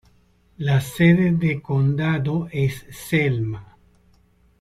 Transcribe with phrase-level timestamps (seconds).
[0.57, 3.77] La sede de condado es Selma.